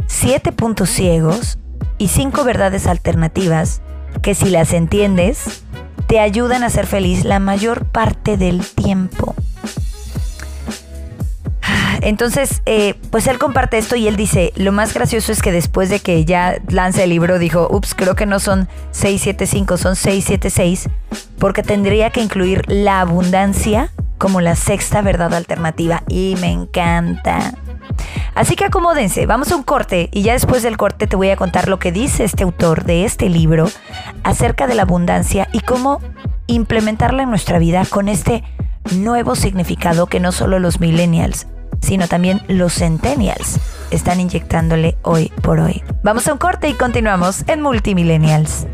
siete 0.06 0.52
puntos 0.52 0.90
ciegos 0.90 1.58
y 2.02 2.09
cinco 2.09 2.42
verdades 2.42 2.88
alternativas 2.88 3.80
que 4.23 4.35
si 4.35 4.50
las 4.50 4.73
entiendes 4.73 5.62
te 6.09 6.18
ayudan 6.18 6.64
a 6.64 6.68
ser 6.68 6.88
feliz 6.88 7.25
la 7.25 7.38
mayor 7.38 7.85
parte 7.85 8.37
del 8.37 8.66
tiempo. 8.66 9.37
Entonces, 12.00 12.61
eh, 12.66 12.94
pues 13.12 13.28
él 13.28 13.38
comparte 13.38 13.78
esto 13.78 13.94
y 13.94 14.09
él 14.09 14.16
dice, 14.16 14.52
lo 14.56 14.73
más 14.73 14.92
gracioso 14.94 15.30
es 15.30 15.42
que 15.42 15.52
después 15.52 15.90
de 15.90 16.00
que 16.00 16.25
ya 16.25 16.56
lanza 16.71 17.04
el 17.04 17.11
libro, 17.11 17.38
dijo, 17.38 17.68
ups, 17.71 17.94
creo 17.94 18.16
que 18.16 18.26
no 18.26 18.40
son 18.40 18.68
675, 18.90 19.76
son 19.76 19.94
676, 19.94 20.88
porque 21.38 21.62
tendría 21.62 22.11
que 22.11 22.21
incluir 22.21 22.64
la 22.66 23.00
abundancia 23.00 23.92
como 24.18 24.40
la 24.40 24.56
sexta 24.56 25.02
verdad 25.02 25.32
alternativa. 25.35 26.02
Y 26.09 26.35
me 26.40 26.50
encanta. 26.50 27.54
Así 28.34 28.56
que 28.56 28.64
acomódense, 28.64 29.26
vamos 29.26 29.52
a 29.52 29.56
un 29.56 29.62
corte 29.62 30.08
y 30.12 30.22
ya 30.22 30.32
después 30.32 30.62
del 30.62 30.76
corte 30.76 31.06
te 31.06 31.16
voy 31.16 31.30
a 31.30 31.36
contar 31.36 31.68
lo 31.68 31.78
que 31.78 31.92
dice 31.92 32.24
este 32.24 32.44
autor 32.44 32.84
de 32.84 33.04
este 33.04 33.28
libro 33.28 33.68
acerca 34.24 34.66
de 34.66 34.74
la 34.74 34.82
abundancia 34.82 35.48
y 35.52 35.60
cómo 35.60 36.00
implementarla 36.46 37.22
en 37.22 37.30
nuestra 37.30 37.58
vida 37.58 37.84
con 37.84 38.08
este 38.08 38.42
nuevo 38.94 39.34
significado 39.34 40.06
que 40.06 40.20
no 40.20 40.32
solo 40.32 40.58
los 40.58 40.80
millennials 40.80 41.46
sino 41.82 42.08
también 42.08 42.40
los 42.48 42.74
centennials 42.74 43.60
están 43.90 44.20
inyectándole 44.20 44.96
hoy 45.02 45.30
por 45.42 45.60
hoy. 45.60 45.82
Vamos 46.02 46.26
a 46.28 46.32
un 46.32 46.38
corte 46.38 46.68
y 46.68 46.74
continuamos 46.74 47.44
en 47.48 47.60
Multimillennials. 47.60 48.66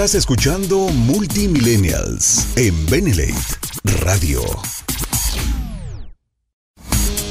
Estás 0.00 0.14
escuchando 0.14 0.78
Multimillennials 0.88 2.56
en 2.56 2.86
Benelate 2.86 3.34
Radio. 4.02 4.40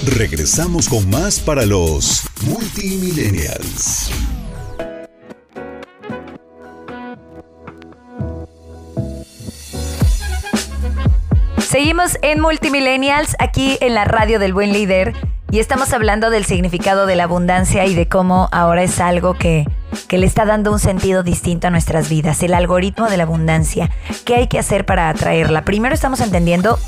Regresamos 0.06 0.88
con 0.88 1.10
más 1.10 1.40
para 1.40 1.66
los 1.66 2.28
multimillennials. 2.44 4.12
Seguimos 11.58 12.20
en 12.22 12.40
Multimillennials, 12.40 13.36
aquí 13.40 13.80
en 13.82 13.96
la 13.96 14.06
radio 14.06 14.38
del 14.38 14.54
buen 14.54 14.74
líder, 14.74 15.16
y 15.50 15.58
estamos 15.58 15.92
hablando 15.92 16.30
del 16.30 16.46
significado 16.46 17.08
de 17.08 17.16
la 17.16 17.24
abundancia 17.24 17.88
y 17.88 17.96
de 17.96 18.08
cómo 18.08 18.48
ahora 18.52 18.84
es 18.84 19.00
algo 19.00 19.34
que, 19.34 19.66
que 20.08 20.18
le 20.18 20.26
está 20.26 20.46
dando 20.46 20.72
un 20.72 20.80
sentido 20.80 21.24
distinto 21.24 21.68
a 21.68 21.70
nuestras 21.70 22.10
vidas, 22.10 22.42
el 22.44 22.54
algoritmo 22.54 23.10
de 23.10 23.18
la 23.18 23.24
abundancia. 23.24 23.90
¿Qué 24.26 24.36
hay 24.36 24.48
que 24.48 24.60
hacer 24.60 24.86
para 24.86 25.10
atraerla? 25.10 25.64
Primero 25.64 25.94
estamos 25.94 26.22
entendiendo 26.22 26.80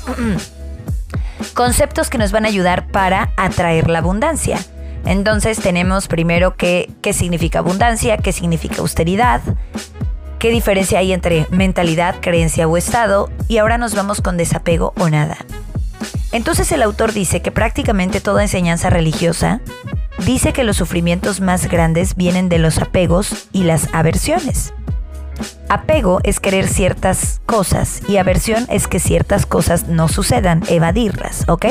conceptos 1.54 2.10
que 2.10 2.18
nos 2.18 2.32
van 2.32 2.44
a 2.44 2.48
ayudar 2.48 2.86
para 2.88 3.32
atraer 3.36 3.90
la 3.90 3.98
abundancia. 3.98 4.58
Entonces 5.04 5.58
tenemos 5.58 6.06
primero 6.06 6.56
qué, 6.56 6.90
qué 7.00 7.12
significa 7.12 7.58
abundancia, 7.58 8.16
qué 8.18 8.32
significa 8.32 8.80
austeridad, 8.80 9.40
qué 10.38 10.50
diferencia 10.50 11.00
hay 11.00 11.12
entre 11.12 11.46
mentalidad, 11.50 12.16
creencia 12.20 12.68
o 12.68 12.76
estado, 12.76 13.30
y 13.48 13.58
ahora 13.58 13.78
nos 13.78 13.94
vamos 13.94 14.20
con 14.20 14.36
desapego 14.36 14.92
o 14.98 15.08
nada. 15.08 15.38
Entonces 16.30 16.70
el 16.72 16.82
autor 16.82 17.12
dice 17.12 17.42
que 17.42 17.50
prácticamente 17.50 18.20
toda 18.20 18.42
enseñanza 18.42 18.90
religiosa 18.90 19.60
dice 20.24 20.52
que 20.52 20.64
los 20.64 20.76
sufrimientos 20.76 21.40
más 21.40 21.68
grandes 21.68 22.16
vienen 22.16 22.48
de 22.48 22.58
los 22.58 22.78
apegos 22.78 23.48
y 23.52 23.64
las 23.64 23.88
aversiones. 23.92 24.72
Apego 25.68 26.20
es 26.22 26.40
querer 26.40 26.68
ciertas 26.68 27.40
cosas 27.46 28.02
y 28.08 28.18
aversión 28.18 28.66
es 28.68 28.88
que 28.88 28.98
ciertas 28.98 29.46
cosas 29.46 29.88
no 29.88 30.08
sucedan, 30.08 30.62
evadirlas, 30.68 31.44
¿ok? 31.48 31.66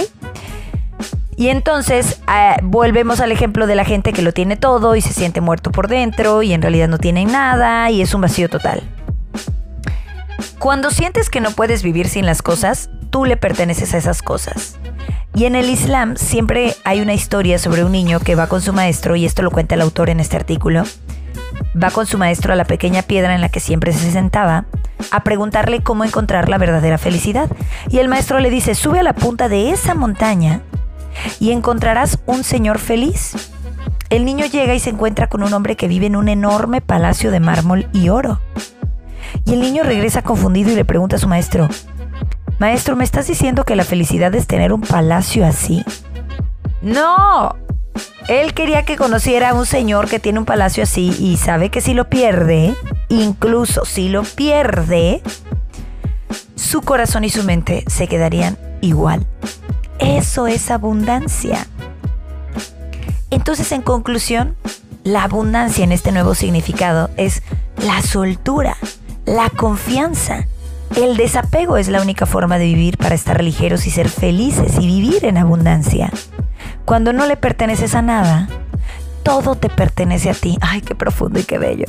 Y 1.38 1.50
entonces 1.50 2.22
ah, 2.27 2.58
volvemos 2.62 3.20
al 3.20 3.31
ejemplo 3.31 3.67
de 3.67 3.75
la 3.75 3.86
gente 3.86 4.13
que 4.13 4.22
lo 4.22 4.34
tiene 4.34 4.58
todo 4.58 4.96
y 4.96 5.01
se 5.01 5.13
siente 5.13 5.41
muerto 5.41 5.72
por 5.72 5.88
dentro 5.88 6.43
y 6.43 6.53
en 6.53 6.62
realidad 6.62 6.88
no 6.88 6.98
tiene 6.98 7.25
nada 7.25 7.89
y 7.89 8.01
es 8.01 8.13
un 8.13 8.22
vacío 8.22 8.50
total. 8.50 8.84
Cuando 10.60 10.91
sientes 10.91 11.29
que 11.29 11.41
no 11.41 11.51
puedes 11.51 11.81
vivir 11.81 12.08
sin 12.08 12.25
las 12.25 12.41
cosas, 12.41 12.89
tú 13.10 13.25
le 13.25 13.38
perteneces 13.38 13.93
a 13.93 13.98
esas 13.98 14.22
cosas. 14.22 14.77
Y 15.34 15.46
en 15.46 15.56
el 15.56 15.70
Islam 15.70 16.18
siempre 16.18 16.76
hay 16.84 17.02
una 17.02 17.14
historia 17.14 17.58
sobre 17.58 17.84
un 17.84 17.92
niño 17.92 18.20
que 18.20 18.36
va 18.36 18.48
con 18.48 18.62
su 18.62 18.74
maestro, 18.74 19.16
y 19.16 19.26
esto 19.26 19.42
lo 19.42 19.52
cuenta 19.52 19.76
el 19.76 19.82
autor 19.82 20.10
en 20.10 20.20
este 20.20 20.36
artículo. 20.36 20.84
Va 21.82 21.90
con 21.92 22.06
su 22.06 22.18
maestro 22.18 22.52
a 22.52 22.58
la 22.58 22.66
pequeña 22.66 23.02
piedra 23.02 23.34
en 23.34 23.42
la 23.42 23.50
que 23.50 23.62
siempre 23.62 23.94
se 23.94 24.12
sentaba 24.12 24.66
a 25.10 25.24
preguntarle 25.24 25.82
cómo 25.82 26.04
encontrar 26.04 26.50
la 26.50 26.58
verdadera 26.58 26.98
felicidad. 26.98 27.50
Y 27.90 28.00
el 28.00 28.10
maestro 28.10 28.40
le 28.40 28.50
dice, 28.50 28.76
sube 28.76 29.00
a 29.00 29.04
la 29.04 29.14
punta 29.14 29.48
de 29.48 29.72
esa 29.72 29.96
montaña 29.96 30.62
y 31.40 31.52
encontrarás 31.52 32.20
un 32.26 32.44
señor 32.44 32.80
feliz. 32.80 33.52
El 34.10 34.26
niño 34.26 34.46
llega 34.46 34.76
y 34.76 34.80
se 34.80 34.90
encuentra 34.90 35.28
con 35.28 35.44
un 35.44 35.54
hombre 35.54 35.78
que 35.78 35.88
vive 35.88 36.08
en 36.08 36.18
un 36.18 36.28
enorme 36.28 36.82
palacio 36.82 37.32
de 37.32 37.40
mármol 37.40 37.88
y 37.94 38.10
oro. 38.10 38.42
Y 39.46 39.54
el 39.54 39.62
niño 39.62 39.84
regresa 39.84 40.24
confundido 40.24 40.72
y 40.72 40.76
le 40.76 40.84
pregunta 40.84 41.16
a 41.16 41.20
su 41.20 41.30
maestro, 41.30 41.70
Maestro, 42.62 42.96
¿me 42.96 43.03
estás 43.03 43.25
diciendo 43.25 43.63
que 43.63 43.75
la 43.75 43.84
felicidad 43.84 44.36
es 44.36 44.46
tener 44.46 44.72
un 44.72 44.82
palacio 44.82 45.48
así? 45.48 45.84
No. 46.84 47.56
Él 48.27 48.53
quería 48.53 48.86
que 48.86 48.98
conociera 48.98 49.50
a 49.50 49.53
un 49.56 49.65
señor 49.65 50.08
que 50.08 50.20
tiene 50.20 50.38
un 50.38 50.46
palacio 50.46 50.84
así 50.84 51.12
y 51.20 51.38
sabe 51.38 51.72
que 51.72 51.82
si 51.82 51.96
lo 51.96 52.08
pierde, 52.08 52.75
incluso 53.10 53.84
si 53.84 54.10
lo 54.10 54.22
pierde, 54.22 55.24
su 56.53 56.84
corazón 56.84 57.24
y 57.24 57.32
su 57.32 57.44
mente 57.44 57.84
se 57.88 58.06
quedarían 58.06 58.60
igual. 58.82 59.25
Eso 59.98 60.46
es 60.46 60.70
abundancia. 60.70 61.65
Entonces, 63.32 63.72
en 63.72 63.82
conclusión, 63.82 64.56
la 65.03 65.24
abundancia 65.24 65.84
en 65.84 65.91
este 65.91 66.12
nuevo 66.12 66.36
significado 66.36 67.10
es 67.18 67.41
la 67.84 68.03
soltura, 68.03 68.77
la 69.25 69.50
confianza, 69.50 70.46
el 70.96 71.18
desapego 71.18 71.78
es 71.78 71.88
la 71.88 72.02
única 72.02 72.26
forma 72.26 72.58
de 72.58 72.66
vivir 72.66 72.98
para 72.98 73.16
estar 73.16 73.44
ligeros 73.44 73.88
y 73.88 73.92
ser 73.92 74.10
felices 74.10 74.78
y 74.80 74.88
vivir 74.88 75.26
en 75.26 75.38
abundancia. 75.38 76.12
Cuando 76.86 77.14
no 77.14 77.26
le 77.26 77.38
perteneces 77.38 77.96
a 77.96 78.02
nada, 78.02 78.48
todo 79.24 79.56
te 79.56 79.70
pertenece 79.70 80.30
a 80.30 80.34
ti. 80.34 80.58
Ay, 80.62 80.82
qué 80.82 80.96
profundo 80.96 81.40
y 81.40 81.44
qué 81.44 81.58
bello. 81.58 81.86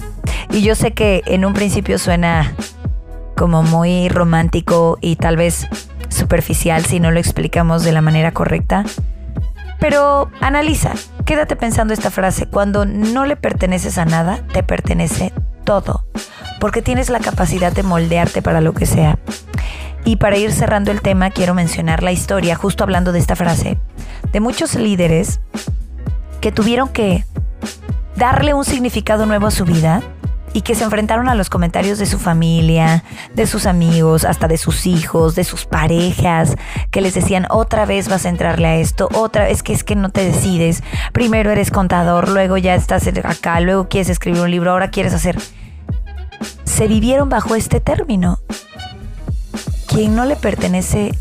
Y 0.50 0.62
yo 0.62 0.74
sé 0.74 0.92
que 0.92 1.22
en 1.26 1.44
un 1.44 1.54
principio 1.54 1.98
suena 1.98 2.54
como 3.36 3.62
muy 3.62 4.08
romántico 4.08 4.98
y 5.00 5.16
tal 5.16 5.36
vez 5.36 5.66
superficial 6.08 6.84
si 6.84 7.00
no 7.00 7.10
lo 7.10 7.18
explicamos 7.18 7.84
de 7.84 7.92
la 7.92 8.02
manera 8.02 8.32
correcta. 8.32 8.84
Pero 9.80 10.30
analiza, 10.40 10.92
quédate 11.24 11.56
pensando 11.56 11.92
esta 11.92 12.10
frase. 12.10 12.46
Cuando 12.46 12.84
no 12.84 13.26
le 13.26 13.36
perteneces 13.36 13.98
a 13.98 14.04
nada, 14.04 14.40
te 14.52 14.62
pertenece 14.62 15.32
todo 15.62 16.04
porque 16.62 16.80
tienes 16.80 17.10
la 17.10 17.18
capacidad 17.18 17.72
de 17.72 17.82
moldearte 17.82 18.40
para 18.40 18.60
lo 18.60 18.72
que 18.72 18.86
sea. 18.86 19.18
Y 20.04 20.14
para 20.14 20.36
ir 20.36 20.52
cerrando 20.52 20.92
el 20.92 21.02
tema, 21.02 21.30
quiero 21.30 21.54
mencionar 21.54 22.04
la 22.04 22.12
historia, 22.12 22.54
justo 22.54 22.84
hablando 22.84 23.10
de 23.10 23.18
esta 23.18 23.34
frase, 23.34 23.78
de 24.30 24.38
muchos 24.38 24.76
líderes 24.76 25.40
que 26.40 26.52
tuvieron 26.52 26.88
que 26.88 27.24
darle 28.14 28.54
un 28.54 28.64
significado 28.64 29.26
nuevo 29.26 29.48
a 29.48 29.50
su 29.50 29.64
vida 29.64 30.02
y 30.52 30.62
que 30.62 30.74
se 30.74 30.84
enfrentaron 30.84 31.28
a 31.28 31.34
los 31.34 31.50
comentarios 31.50 31.98
de 31.98 32.06
su 32.06 32.18
familia, 32.18 33.04
de 33.34 33.46
sus 33.46 33.66
amigos, 33.66 34.24
hasta 34.24 34.48
de 34.48 34.58
sus 34.58 34.86
hijos, 34.86 35.34
de 35.34 35.44
sus 35.44 35.64
parejas, 35.64 36.56
que 36.90 37.00
les 37.00 37.14
decían 37.14 37.46
otra 37.50 37.86
vez 37.86 38.08
vas 38.08 38.26
a 38.26 38.28
entrarle 38.28 38.66
a 38.66 38.76
esto, 38.76 39.08
otra 39.14 39.44
vez 39.44 39.62
que 39.62 39.72
es 39.72 39.84
que 39.84 39.96
no 39.96 40.10
te 40.10 40.24
decides, 40.24 40.82
primero 41.12 41.50
eres 41.50 41.70
contador, 41.70 42.28
luego 42.28 42.56
ya 42.56 42.74
estás 42.74 43.08
acá, 43.24 43.60
luego 43.60 43.88
quieres 43.88 44.08
escribir 44.08 44.42
un 44.42 44.50
libro, 44.50 44.70
ahora 44.70 44.90
quieres 44.90 45.14
hacer 45.14 45.38
se 46.64 46.88
vivieron 46.88 47.28
bajo 47.28 47.54
este 47.54 47.80
término. 47.80 48.38
Quien 49.86 50.16
no 50.16 50.24
le 50.24 50.36
pertenece 50.36 51.12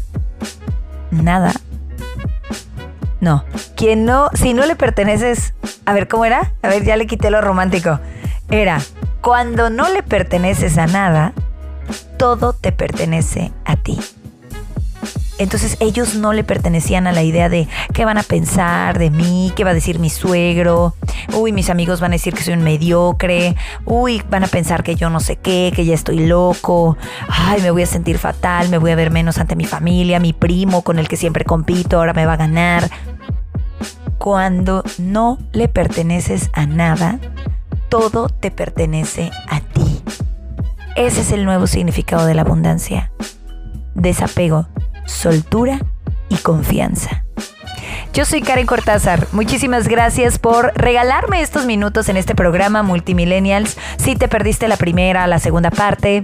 nada. 1.11 1.51
No, 3.19 3.43
quien 3.75 4.05
no, 4.05 4.29
si 4.33 4.53
no 4.53 4.65
le 4.65 4.75
perteneces, 4.75 5.53
a 5.85 5.93
ver, 5.93 6.07
¿cómo 6.07 6.25
era? 6.25 6.53
A 6.63 6.69
ver, 6.69 6.83
ya 6.83 6.95
le 6.95 7.05
quité 7.05 7.29
lo 7.29 7.41
romántico. 7.41 7.99
Era, 8.49 8.79
cuando 9.21 9.69
no 9.69 9.87
le 9.89 10.03
perteneces 10.03 10.77
a 10.77 10.87
nada, 10.87 11.33
todo 12.17 12.53
te 12.53 12.71
pertenece 12.71 13.51
a 13.65 13.75
ti. 13.75 13.99
Entonces 15.37 15.77
ellos 15.79 16.13
no 16.13 16.33
le 16.33 16.43
pertenecían 16.43 17.07
a 17.07 17.11
la 17.11 17.23
idea 17.23 17.49
de 17.49 17.67
qué 17.93 18.05
van 18.05 18.19
a 18.19 18.23
pensar 18.23 18.99
de 18.99 19.09
mí, 19.09 19.51
qué 19.55 19.63
va 19.63 19.71
a 19.71 19.73
decir 19.73 19.97
mi 19.97 20.11
suegro, 20.11 20.93
uy, 21.33 21.51
mis 21.51 21.71
amigos 21.71 21.99
van 21.99 22.11
a 22.11 22.15
decir 22.15 22.35
que 22.35 22.43
soy 22.43 22.53
un 22.53 22.61
mediocre, 22.61 23.55
uy, 23.85 24.21
van 24.29 24.43
a 24.43 24.47
pensar 24.47 24.83
que 24.83 24.95
yo 24.95 25.09
no 25.09 25.19
sé 25.19 25.37
qué, 25.37 25.73
que 25.75 25.83
ya 25.83 25.95
estoy 25.95 26.27
loco, 26.27 26.95
ay, 27.27 27.59
me 27.61 27.71
voy 27.71 27.81
a 27.81 27.87
sentir 27.87 28.19
fatal, 28.19 28.69
me 28.69 28.77
voy 28.77 28.91
a 28.91 28.95
ver 28.95 29.09
menos 29.09 29.39
ante 29.39 29.55
mi 29.55 29.65
familia, 29.65 30.19
mi 30.19 30.33
primo 30.33 30.83
con 30.83 30.99
el 30.99 31.07
que 31.07 31.17
siempre 31.17 31.43
compito, 31.43 31.97
ahora 31.97 32.13
me 32.13 32.27
va 32.27 32.33
a 32.33 32.37
ganar. 32.37 32.91
Cuando 34.19 34.83
no 34.99 35.39
le 35.53 35.67
perteneces 35.67 36.51
a 36.53 36.67
nada, 36.67 37.17
todo 37.91 38.29
te 38.29 38.51
pertenece 38.51 39.31
a 39.49 39.59
ti. 39.59 40.01
Ese 40.95 41.21
es 41.21 41.31
el 41.33 41.43
nuevo 41.43 41.67
significado 41.67 42.25
de 42.25 42.33
la 42.33 42.43
abundancia. 42.43 43.11
Desapego 43.95 44.65
soltura 45.05 45.77
y 46.29 46.37
confianza. 46.37 47.25
Yo 48.13 48.23
soy 48.23 48.41
Karen 48.41 48.65
Cortázar. 48.65 49.27
Muchísimas 49.33 49.89
gracias 49.89 50.39
por 50.39 50.71
regalarme 50.73 51.41
estos 51.41 51.65
minutos 51.65 52.07
en 52.07 52.15
este 52.15 52.33
programa 52.33 52.81
Multimillennials. 52.81 53.77
Si 53.97 54.15
te 54.15 54.29
perdiste 54.29 54.69
la 54.69 54.77
primera, 54.77 55.27
la 55.27 55.39
segunda 55.39 55.69
parte, 55.69 56.23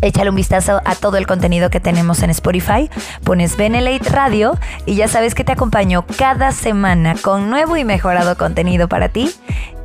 Échale 0.00 0.30
un 0.30 0.36
vistazo 0.36 0.80
a 0.84 0.94
todo 0.94 1.16
el 1.16 1.26
contenido 1.26 1.70
que 1.70 1.80
tenemos 1.80 2.22
en 2.22 2.30
Spotify. 2.30 2.88
Pones 3.24 3.56
Benelate 3.56 4.08
Radio 4.10 4.56
y 4.86 4.94
ya 4.94 5.08
sabes 5.08 5.34
que 5.34 5.42
te 5.44 5.50
acompaño 5.52 6.04
cada 6.16 6.52
semana 6.52 7.16
con 7.20 7.50
nuevo 7.50 7.76
y 7.76 7.84
mejorado 7.84 8.36
contenido 8.36 8.88
para 8.88 9.08
ti 9.08 9.32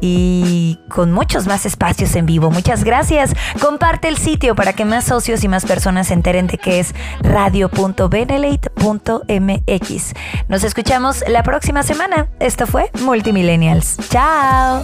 y 0.01 0.79
con 0.89 1.13
muchos 1.13 1.47
más 1.47 1.65
espacios 1.65 2.13
en 2.15 2.25
vivo. 2.25 2.51
Muchas 2.51 2.83
gracias. 2.83 3.33
Comparte 3.61 4.09
el 4.09 4.17
sitio 4.17 4.53
para 4.53 4.73
que 4.73 4.83
más 4.83 5.05
socios 5.05 5.45
y 5.45 5.47
más 5.47 5.65
personas 5.65 6.07
se 6.07 6.13
enteren 6.13 6.47
de 6.47 6.57
qué 6.57 6.81
es 6.81 6.93
radio.benelate.mx. 7.21 10.13
Nos 10.49 10.65
escuchamos 10.65 11.23
la 11.27 11.43
próxima 11.43 11.83
semana. 11.83 12.27
Esto 12.39 12.67
fue 12.67 12.91
Multimillennials. 13.01 13.95
Chao. 14.09 14.83